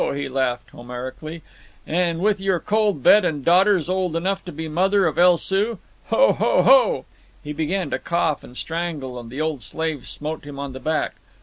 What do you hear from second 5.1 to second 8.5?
El Soo! Ho! ho! ho!" He began to cough